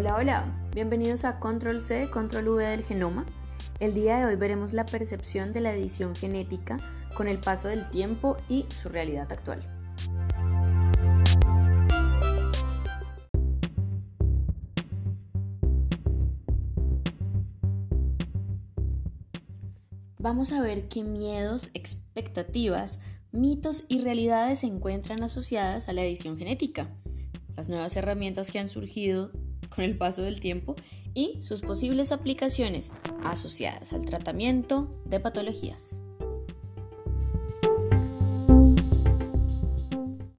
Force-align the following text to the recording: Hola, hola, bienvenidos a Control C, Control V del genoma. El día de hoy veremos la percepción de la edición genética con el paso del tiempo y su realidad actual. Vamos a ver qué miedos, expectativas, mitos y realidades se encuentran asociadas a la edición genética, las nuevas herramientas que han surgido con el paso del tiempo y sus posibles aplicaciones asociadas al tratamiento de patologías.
Hola, 0.00 0.14
hola, 0.14 0.70
bienvenidos 0.72 1.24
a 1.24 1.40
Control 1.40 1.80
C, 1.80 2.08
Control 2.08 2.46
V 2.46 2.64
del 2.64 2.84
genoma. 2.84 3.26
El 3.80 3.94
día 3.94 4.18
de 4.18 4.26
hoy 4.26 4.36
veremos 4.36 4.72
la 4.72 4.86
percepción 4.86 5.52
de 5.52 5.60
la 5.60 5.74
edición 5.74 6.14
genética 6.14 6.78
con 7.16 7.26
el 7.26 7.40
paso 7.40 7.66
del 7.66 7.90
tiempo 7.90 8.36
y 8.48 8.64
su 8.68 8.88
realidad 8.90 9.26
actual. 9.32 9.58
Vamos 20.20 20.52
a 20.52 20.62
ver 20.62 20.86
qué 20.86 21.02
miedos, 21.02 21.70
expectativas, 21.74 23.00
mitos 23.32 23.82
y 23.88 24.00
realidades 24.02 24.60
se 24.60 24.68
encuentran 24.68 25.24
asociadas 25.24 25.88
a 25.88 25.92
la 25.92 26.04
edición 26.04 26.38
genética, 26.38 26.88
las 27.56 27.68
nuevas 27.68 27.96
herramientas 27.96 28.52
que 28.52 28.60
han 28.60 28.68
surgido 28.68 29.32
con 29.74 29.84
el 29.84 29.96
paso 29.96 30.22
del 30.22 30.40
tiempo 30.40 30.76
y 31.14 31.40
sus 31.42 31.62
posibles 31.62 32.12
aplicaciones 32.12 32.92
asociadas 33.24 33.92
al 33.92 34.04
tratamiento 34.04 35.00
de 35.04 35.20
patologías. 35.20 36.00